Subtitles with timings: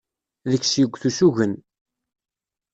[0.49, 1.53] Deg-s yuget usugen.